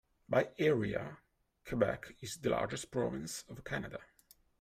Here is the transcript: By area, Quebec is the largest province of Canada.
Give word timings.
By 0.27 0.49
area, 0.57 1.19
Quebec 1.63 2.15
is 2.21 2.37
the 2.37 2.49
largest 2.49 2.89
province 2.89 3.43
of 3.47 3.63
Canada. 3.63 3.99